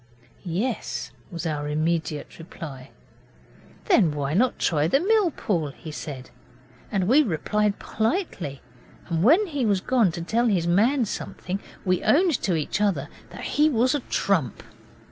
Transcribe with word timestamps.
'Yes,' 0.43 1.11
was 1.29 1.45
our 1.45 1.67
immediate 1.67 2.39
reply. 2.39 2.89
'Then 3.85 4.09
why 4.15 4.33
not 4.33 4.57
try 4.57 4.87
the 4.87 4.99
mill 4.99 5.29
pool?' 5.29 5.67
he 5.77 5.91
said, 5.91 6.31
and 6.91 7.07
we 7.07 7.21
replied 7.21 7.77
politely; 7.77 8.61
and 9.09 9.21
when 9.23 9.45
he 9.45 9.63
was 9.63 9.79
gone 9.79 10.11
to 10.13 10.21
tell 10.23 10.47
his 10.47 10.65
man 10.65 11.05
something 11.05 11.59
we 11.85 12.01
owned 12.03 12.41
to 12.41 12.55
each 12.55 12.81
other 12.81 13.09
that 13.29 13.43
he 13.43 13.69
was 13.69 13.93
a 13.93 13.99
trump. 13.99 14.63